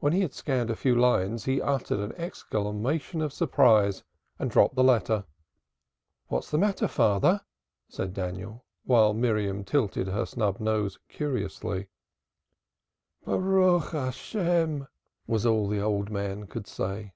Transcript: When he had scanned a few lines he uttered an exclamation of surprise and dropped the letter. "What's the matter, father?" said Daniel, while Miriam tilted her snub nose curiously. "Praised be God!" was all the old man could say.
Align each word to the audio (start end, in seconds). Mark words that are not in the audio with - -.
When 0.00 0.12
he 0.12 0.22
had 0.22 0.34
scanned 0.34 0.68
a 0.68 0.74
few 0.74 0.96
lines 0.96 1.44
he 1.44 1.62
uttered 1.62 2.00
an 2.00 2.10
exclamation 2.16 3.20
of 3.20 3.32
surprise 3.32 4.02
and 4.36 4.50
dropped 4.50 4.74
the 4.74 4.82
letter. 4.82 5.26
"What's 6.26 6.50
the 6.50 6.58
matter, 6.58 6.88
father?" 6.88 7.40
said 7.88 8.14
Daniel, 8.14 8.64
while 8.82 9.14
Miriam 9.14 9.62
tilted 9.62 10.08
her 10.08 10.26
snub 10.26 10.58
nose 10.58 10.98
curiously. 11.08 11.86
"Praised 13.24 13.44
be 13.44 13.50
God!" 13.92 14.88
was 15.28 15.46
all 15.46 15.68
the 15.68 15.80
old 15.80 16.10
man 16.10 16.48
could 16.48 16.66
say. 16.66 17.12